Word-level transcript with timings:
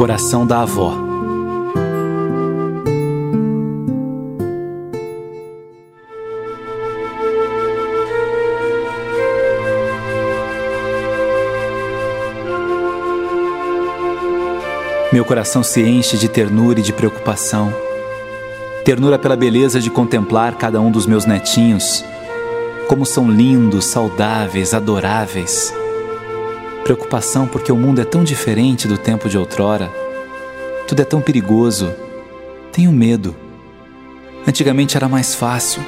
Oração 0.00 0.46
da 0.46 0.60
avó. 0.60 0.96
Meu 15.12 15.24
coração 15.24 15.64
se 15.64 15.82
enche 15.82 16.16
de 16.16 16.28
ternura 16.28 16.78
e 16.78 16.82
de 16.82 16.92
preocupação. 16.92 17.74
Ternura 18.84 19.18
pela 19.18 19.34
beleza 19.34 19.80
de 19.80 19.90
contemplar 19.90 20.54
cada 20.54 20.80
um 20.80 20.92
dos 20.92 21.06
meus 21.06 21.26
netinhos, 21.26 22.04
como 22.86 23.04
são 23.04 23.28
lindos, 23.28 23.86
saudáveis, 23.86 24.72
adoráveis 24.72 25.74
preocupação 26.88 27.46
porque 27.46 27.70
o 27.70 27.76
mundo 27.76 28.00
é 28.00 28.04
tão 28.04 28.24
diferente 28.24 28.88
do 28.88 28.96
tempo 28.96 29.28
de 29.28 29.36
outrora. 29.36 29.92
Tudo 30.86 31.02
é 31.02 31.04
tão 31.04 31.20
perigoso. 31.20 31.94
Tenho 32.72 32.90
medo. 32.90 33.36
Antigamente 34.46 34.96
era 34.96 35.06
mais 35.06 35.34
fácil. 35.34 35.82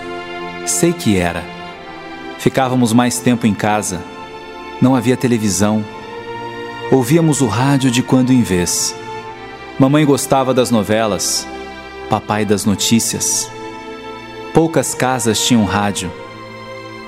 Sei 0.66 0.92
que 0.92 1.16
era. 1.16 1.42
Ficávamos 2.38 2.92
mais 2.92 3.18
tempo 3.18 3.46
em 3.46 3.54
casa. 3.54 4.02
Não 4.78 4.94
havia 4.94 5.16
televisão. 5.16 5.82
Ouvíamos 6.92 7.40
o 7.40 7.46
rádio 7.46 7.90
de 7.90 8.02
quando 8.02 8.30
em 8.30 8.42
vez. 8.42 8.94
Mamãe 9.78 10.04
gostava 10.04 10.52
das 10.52 10.70
novelas, 10.70 11.48
papai 12.10 12.44
das 12.44 12.66
notícias. 12.66 13.50
Poucas 14.52 14.94
casas 14.94 15.42
tinham 15.42 15.64
rádio. 15.64 16.12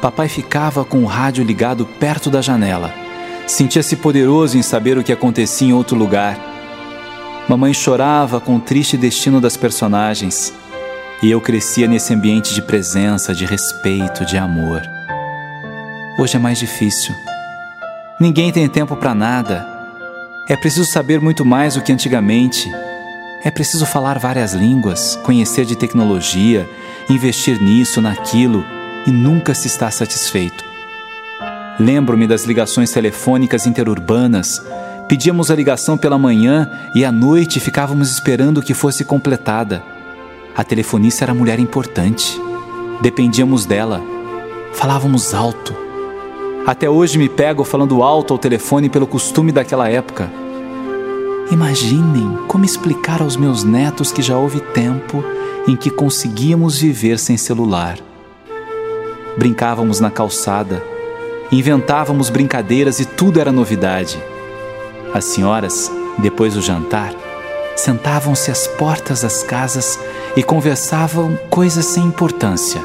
Papai 0.00 0.28
ficava 0.28 0.82
com 0.82 1.02
o 1.02 1.06
rádio 1.06 1.44
ligado 1.44 1.84
perto 1.84 2.30
da 2.30 2.40
janela 2.40 3.01
Sentia-se 3.52 3.96
poderoso 3.96 4.56
em 4.56 4.62
saber 4.62 4.96
o 4.96 5.04
que 5.04 5.12
acontecia 5.12 5.68
em 5.68 5.74
outro 5.74 5.94
lugar. 5.94 6.38
Mamãe 7.46 7.74
chorava 7.74 8.40
com 8.40 8.56
o 8.56 8.60
triste 8.60 8.96
destino 8.96 9.42
das 9.42 9.58
personagens. 9.58 10.54
E 11.22 11.30
eu 11.30 11.38
crescia 11.38 11.86
nesse 11.86 12.14
ambiente 12.14 12.54
de 12.54 12.62
presença, 12.62 13.34
de 13.34 13.44
respeito, 13.44 14.24
de 14.24 14.38
amor. 14.38 14.80
Hoje 16.18 16.36
é 16.36 16.38
mais 16.38 16.58
difícil. 16.58 17.14
Ninguém 18.18 18.50
tem 18.50 18.66
tempo 18.70 18.96
para 18.96 19.14
nada. 19.14 19.68
É 20.48 20.56
preciso 20.56 20.90
saber 20.90 21.20
muito 21.20 21.44
mais 21.44 21.74
do 21.74 21.82
que 21.82 21.92
antigamente. 21.92 22.72
É 23.44 23.50
preciso 23.50 23.84
falar 23.84 24.18
várias 24.18 24.54
línguas, 24.54 25.16
conhecer 25.16 25.66
de 25.66 25.76
tecnologia, 25.76 26.66
investir 27.06 27.60
nisso, 27.60 28.00
naquilo 28.00 28.64
e 29.06 29.10
nunca 29.10 29.52
se 29.52 29.66
está 29.66 29.90
satisfeito. 29.90 30.71
Lembro-me 31.78 32.26
das 32.26 32.44
ligações 32.44 32.90
telefônicas 32.90 33.66
interurbanas. 33.66 34.62
Pedíamos 35.08 35.50
a 35.50 35.54
ligação 35.54 35.96
pela 35.96 36.18
manhã 36.18 36.70
e 36.94 37.04
à 37.04 37.10
noite 37.10 37.60
ficávamos 37.60 38.10
esperando 38.10 38.62
que 38.62 38.74
fosse 38.74 39.04
completada. 39.04 39.82
A 40.54 40.62
telefonista 40.62 41.24
era 41.24 41.34
mulher 41.34 41.58
importante. 41.58 42.40
Dependíamos 43.00 43.64
dela. 43.64 44.02
Falávamos 44.74 45.32
alto. 45.32 45.74
Até 46.66 46.88
hoje 46.88 47.18
me 47.18 47.28
pego 47.28 47.64
falando 47.64 48.02
alto 48.02 48.34
ao 48.34 48.38
telefone 48.38 48.88
pelo 48.88 49.06
costume 49.06 49.50
daquela 49.50 49.88
época. 49.88 50.30
Imaginem 51.50 52.38
como 52.48 52.64
explicar 52.64 53.20
aos 53.22 53.36
meus 53.36 53.64
netos 53.64 54.12
que 54.12 54.22
já 54.22 54.36
houve 54.36 54.60
tempo 54.60 55.24
em 55.66 55.74
que 55.74 55.90
conseguíamos 55.90 56.78
viver 56.78 57.18
sem 57.18 57.36
celular. 57.36 57.98
Brincávamos 59.36 59.98
na 59.98 60.10
calçada 60.10 60.91
Inventávamos 61.52 62.30
brincadeiras 62.30 62.98
e 62.98 63.04
tudo 63.04 63.38
era 63.38 63.52
novidade. 63.52 64.18
As 65.12 65.26
senhoras, 65.26 65.92
depois 66.16 66.54
do 66.54 66.62
jantar, 66.62 67.12
sentavam-se 67.76 68.50
às 68.50 68.66
portas 68.66 69.20
das 69.20 69.42
casas 69.42 69.98
e 70.34 70.42
conversavam 70.42 71.38
coisas 71.50 71.84
sem 71.84 72.04
importância. 72.04 72.80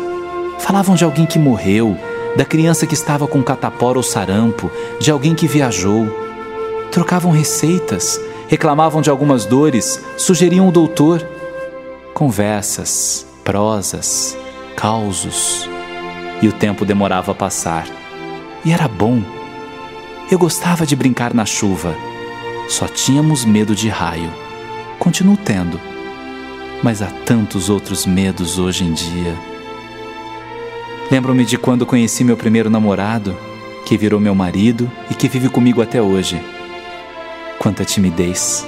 Falavam 0.59 0.95
de 0.95 1.05
alguém 1.05 1.25
que 1.25 1.39
morreu, 1.39 1.97
da 2.35 2.43
criança 2.43 2.85
que 2.85 2.93
estava 2.93 3.25
com 3.25 3.41
catapora 3.41 3.99
ou 3.99 4.03
sarampo, 4.03 4.69
de 4.99 5.09
alguém 5.11 5.33
que 5.33 5.47
viajou. 5.47 6.05
Trocavam 6.91 7.31
receitas, 7.31 8.19
reclamavam 8.49 9.01
de 9.01 9.09
algumas 9.09 9.45
dores, 9.45 10.03
sugeriam 10.17 10.67
o 10.67 10.73
doutor. 10.73 11.25
Conversas, 12.13 13.25
prosas, 13.45 14.37
causos. 14.75 15.69
E 16.41 16.49
o 16.49 16.51
tempo 16.51 16.83
demorava 16.83 17.31
a 17.31 17.35
passar. 17.35 17.87
E 18.67 18.71
era 18.73 18.85
bom. 18.85 19.21
Eu 20.29 20.37
gostava 20.37 20.85
de 20.85 20.93
brincar 20.93 21.33
na 21.33 21.45
chuva. 21.45 21.95
Só 22.67 22.85
tínhamos 22.85 23.45
medo 23.45 23.73
de 23.73 23.87
raio. 23.87 24.29
Continuo 24.99 25.37
tendo. 25.37 25.79
Mas 26.83 27.01
há 27.01 27.05
tantos 27.05 27.69
outros 27.69 28.05
medos 28.05 28.59
hoje 28.59 28.83
em 28.83 28.91
dia. 28.91 29.33
Lembro-me 31.09 31.45
de 31.45 31.57
quando 31.57 31.85
conheci 31.85 32.25
meu 32.25 32.35
primeiro 32.35 32.69
namorado, 32.69 33.37
que 33.85 33.97
virou 33.97 34.19
meu 34.19 34.35
marido 34.35 34.91
e 35.09 35.13
que 35.13 35.29
vive 35.29 35.47
comigo 35.47 35.81
até 35.81 36.01
hoje. 36.01 36.37
Quanta 37.59 37.85
timidez. 37.85 38.67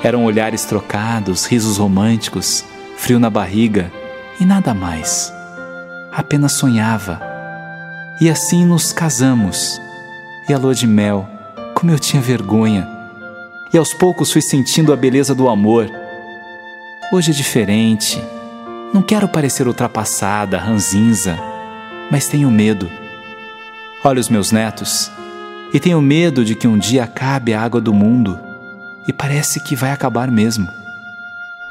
Eram 0.00 0.24
olhares 0.26 0.64
trocados, 0.64 1.44
risos 1.44 1.78
românticos, 1.78 2.64
frio 2.96 3.18
na 3.18 3.28
barriga 3.28 3.90
e 4.38 4.44
nada 4.44 4.72
mais. 4.72 5.32
Apenas 6.12 6.52
sonhava 6.52 7.27
e 8.20 8.28
assim 8.28 8.64
nos 8.64 8.92
casamos. 8.92 9.80
E 10.48 10.52
a 10.52 10.58
lua 10.58 10.74
de 10.74 10.86
mel, 10.86 11.28
como 11.74 11.92
eu 11.92 11.98
tinha 11.98 12.20
vergonha. 12.20 12.88
E 13.72 13.78
aos 13.78 13.94
poucos 13.94 14.32
fui 14.32 14.42
sentindo 14.42 14.92
a 14.92 14.96
beleza 14.96 15.34
do 15.34 15.48
amor. 15.48 15.88
Hoje 17.12 17.30
é 17.30 17.34
diferente. 17.34 18.20
Não 18.92 19.02
quero 19.02 19.28
parecer 19.28 19.68
ultrapassada, 19.68 20.58
ranzinza, 20.58 21.38
mas 22.10 22.26
tenho 22.26 22.50
medo. 22.50 22.90
Olho 24.02 24.20
os 24.20 24.28
meus 24.28 24.50
netos 24.50 25.10
e 25.72 25.78
tenho 25.78 26.00
medo 26.00 26.44
de 26.44 26.54
que 26.54 26.66
um 26.66 26.78
dia 26.78 27.04
acabe 27.04 27.52
a 27.52 27.60
água 27.60 27.80
do 27.80 27.92
mundo. 27.92 28.38
E 29.06 29.12
parece 29.12 29.60
que 29.60 29.76
vai 29.76 29.92
acabar 29.92 30.30
mesmo. 30.30 30.66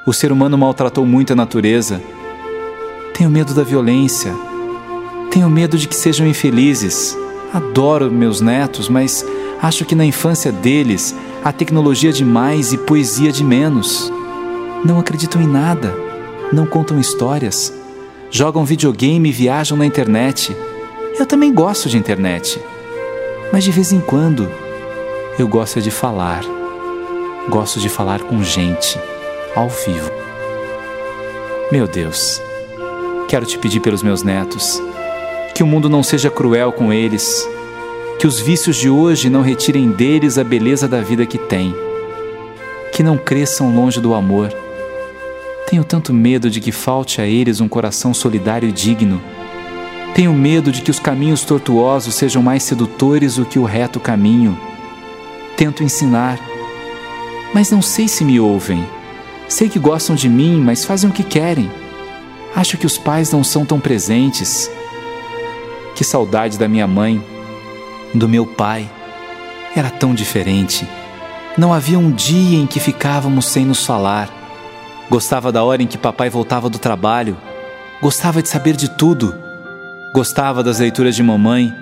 O 0.06 0.14
ser 0.14 0.32
humano 0.32 0.58
maltratou 0.58 1.06
muito 1.06 1.34
a 1.34 1.36
natureza. 1.36 2.02
Tenho 3.14 3.30
medo 3.30 3.54
da 3.54 3.64
violência, 3.64 4.34
tenho 5.32 5.50
medo 5.50 5.78
de 5.78 5.88
que 5.88 5.96
sejam 5.96 6.28
infelizes. 6.28 7.18
Adoro 7.54 8.12
meus 8.12 8.42
netos, 8.42 8.90
mas 8.90 9.26
acho 9.62 9.86
que 9.86 9.96
na 9.96 10.06
infância 10.06 10.52
deles 10.52 11.16
há 11.44 11.52
tecnologia 11.52 12.12
de 12.12 12.26
mais 12.26 12.74
e 12.74 12.78
poesia 12.78 13.32
de 13.32 13.44
menos. 13.44 14.12
Não 14.84 15.00
acreditam 15.00 15.42
em 15.42 15.48
nada, 15.48 15.96
não 16.52 16.66
contam 16.66 17.00
histórias, 17.00 17.74
jogam 18.30 18.66
videogame 18.66 19.30
e 19.30 19.32
viajam 19.32 19.78
na 19.78 19.86
internet. 19.86 20.56
Eu 21.18 21.26
também 21.26 21.54
gosto 21.54 21.90
de 21.90 21.98
internet, 21.98 22.62
mas 23.52 23.64
de 23.64 23.72
vez 23.72 23.92
em 23.92 24.00
quando 24.00 24.52
eu 25.40 25.48
gosto 25.48 25.82
de 25.82 25.92
falar. 25.92 26.44
Gosto 27.50 27.80
de 27.80 27.88
falar 27.88 28.22
com 28.24 28.44
gente, 28.44 29.00
ao 29.56 29.70
vivo. 29.70 30.12
Meu 31.72 31.88
Deus, 31.88 32.42
quero 33.30 33.46
te 33.46 33.58
pedir 33.58 33.80
pelos 33.80 34.04
meus 34.04 34.22
netos 34.22 34.82
que 35.58 35.64
o 35.64 35.66
mundo 35.66 35.90
não 35.90 36.04
seja 36.04 36.30
cruel 36.30 36.72
com 36.72 36.94
eles, 36.94 37.44
que 38.20 38.28
os 38.28 38.40
vícios 38.40 38.76
de 38.76 38.92
hoje 38.92 39.28
não 39.28 39.42
retirem 39.42 39.90
deles 39.90 40.38
a 40.38 40.44
beleza 40.44 40.88
da 40.88 41.02
vida 41.02 41.26
que 41.26 41.40
têm, 41.40 41.74
que 42.94 43.02
não 43.02 43.18
cresçam 43.18 43.76
longe 43.76 44.00
do 44.00 44.14
amor. 44.14 44.54
Tenho 45.68 45.84
tanto 45.84 46.14
medo 46.14 46.48
de 46.48 46.62
que 46.62 46.72
falte 46.72 47.22
a 47.22 47.26
eles 47.26 47.60
um 47.60 47.68
coração 47.68 48.14
solidário 48.14 48.70
e 48.70 48.72
digno. 48.72 49.20
Tenho 50.14 50.32
medo 50.32 50.72
de 50.72 50.84
que 50.84 50.92
os 50.92 51.00
caminhos 51.00 51.42
tortuosos 51.42 52.14
sejam 52.14 52.44
mais 52.44 52.62
sedutores 52.62 53.38
do 53.38 53.46
que 53.46 53.58
o 53.58 53.64
reto 53.64 54.00
caminho. 54.00 54.56
Tento 55.56 55.84
ensinar, 55.84 56.40
mas 57.52 57.72
não 57.72 57.82
sei 57.82 58.08
se 58.08 58.24
me 58.24 58.40
ouvem. 58.40 58.88
Sei 59.50 59.68
que 59.70 59.80
gostam 59.80 60.16
de 60.16 60.30
mim, 60.30 60.62
mas 60.62 60.86
fazem 60.86 61.10
o 61.10 61.14
que 61.14 61.24
querem. 61.24 61.68
Acho 62.56 62.78
que 62.78 62.86
os 62.86 63.00
pais 63.00 63.32
não 63.32 63.44
são 63.44 63.66
tão 63.66 63.80
presentes. 63.80 64.70
Que 65.98 66.04
saudade 66.04 66.60
da 66.60 66.68
minha 66.68 66.86
mãe, 66.86 67.20
do 68.14 68.30
meu 68.30 68.46
pai. 68.46 68.88
Era 69.76 69.90
tão 69.90 70.14
diferente. 70.14 70.88
Não 71.58 71.74
havia 71.74 71.98
um 71.98 72.12
dia 72.12 72.60
em 72.60 72.68
que 72.68 72.80
ficávamos 72.80 73.48
sem 73.48 73.66
nos 73.66 73.84
falar. 73.84 74.30
Gostava 75.10 75.52
da 75.52 75.64
hora 75.64 75.82
em 75.82 75.88
que 75.88 75.98
papai 75.98 76.30
voltava 76.30 76.70
do 76.70 76.78
trabalho. 76.78 77.36
Gostava 78.00 78.44
de 78.44 78.48
saber 78.48 78.76
de 78.76 78.92
tudo. 78.92 79.34
Gostava 80.14 80.64
das 80.64 80.78
leituras 80.78 81.16
de 81.16 81.24
mamãe. 81.24 81.74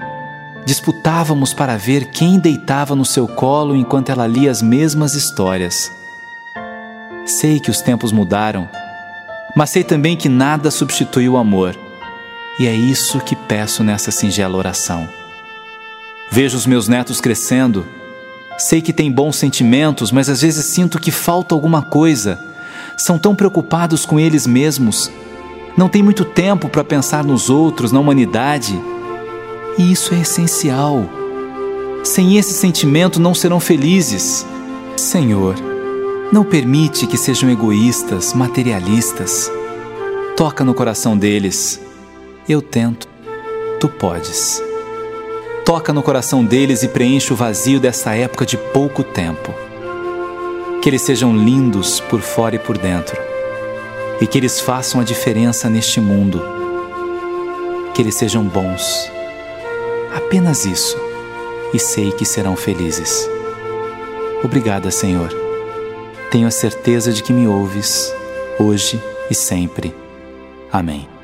Disputávamos 0.65 1.53
para 1.53 1.75
ver 1.75 2.05
quem 2.05 2.39
deitava 2.39 2.95
no 2.95 3.03
seu 3.03 3.27
colo 3.27 3.75
enquanto 3.75 4.13
ela 4.13 4.25
lia 4.25 4.49
as 4.49 4.61
mesmas 4.61 5.13
histórias. 5.13 5.91
Sei 7.25 7.59
que 7.59 7.69
os 7.69 7.81
tempos 7.81 8.13
mudaram, 8.13 8.69
mas 9.57 9.71
sei 9.71 9.83
também 9.83 10.15
que 10.15 10.29
nada 10.29 10.71
substitui 10.71 11.27
o 11.27 11.35
amor. 11.35 11.84
E 12.59 12.67
é 12.67 12.73
isso 12.73 13.19
que 13.19 13.35
peço 13.35 13.83
nessa 13.83 14.11
singela 14.11 14.57
oração. 14.57 15.07
Vejo 16.31 16.57
os 16.57 16.65
meus 16.65 16.87
netos 16.87 17.19
crescendo, 17.21 17.85
Sei 18.57 18.81
que 18.81 18.93
têm 18.93 19.11
bons 19.11 19.35
sentimentos, 19.35 20.11
mas 20.11 20.29
às 20.29 20.41
vezes 20.41 20.65
sinto 20.65 20.99
que 20.99 21.11
falta 21.11 21.53
alguma 21.53 21.81
coisa. 21.81 22.39
São 22.95 23.19
tão 23.19 23.35
preocupados 23.35 24.05
com 24.05 24.17
eles 24.17 24.47
mesmos. 24.47 25.11
Não 25.77 25.89
têm 25.89 26.01
muito 26.01 26.23
tempo 26.23 26.69
para 26.69 26.83
pensar 26.83 27.23
nos 27.23 27.49
outros, 27.49 27.91
na 27.91 27.99
humanidade. 27.99 28.81
E 29.77 29.91
isso 29.91 30.13
é 30.13 30.21
essencial. 30.21 31.03
Sem 32.03 32.37
esse 32.37 32.53
sentimento 32.53 33.19
não 33.19 33.35
serão 33.35 33.59
felizes. 33.59 34.45
Senhor, 34.95 35.55
não 36.31 36.45
permite 36.45 37.07
que 37.07 37.17
sejam 37.17 37.49
egoístas, 37.49 38.33
materialistas. 38.33 39.51
Toca 40.37 40.63
no 40.63 40.73
coração 40.73 41.17
deles. 41.17 41.81
Eu 42.47 42.61
tento, 42.61 43.07
tu 43.79 43.89
podes. 43.89 44.61
Toca 45.65 45.91
no 45.91 46.03
coração 46.03 46.45
deles 46.45 46.83
e 46.83 46.87
preenche 46.87 47.33
o 47.33 47.35
vazio 47.35 47.79
dessa 47.79 48.13
época 48.13 48.45
de 48.45 48.55
pouco 48.55 49.03
tempo. 49.03 49.51
Que 50.79 50.89
eles 50.89 51.01
sejam 51.01 51.35
lindos 51.35 51.99
por 51.99 52.21
fora 52.21 52.55
e 52.55 52.59
por 52.59 52.77
dentro. 52.77 53.19
E 54.21 54.27
que 54.27 54.37
eles 54.37 54.59
façam 54.59 55.01
a 55.01 55.03
diferença 55.03 55.67
neste 55.71 55.99
mundo. 55.99 56.39
Que 57.95 58.03
eles 58.03 58.13
sejam 58.13 58.43
bons. 58.43 59.11
Apenas 60.15 60.65
isso. 60.65 60.95
E 61.73 61.79
sei 61.79 62.11
que 62.11 62.25
serão 62.25 62.55
felizes. 62.55 63.27
Obrigada, 64.43 64.91
Senhor. 64.91 65.29
Tenho 66.29 66.47
a 66.47 66.51
certeza 66.51 67.11
de 67.11 67.23
que 67.23 67.33
me 67.33 67.47
ouves, 67.47 68.13
hoje 68.59 69.01
e 69.31 69.33
sempre. 69.33 69.95
Amém. 70.71 71.14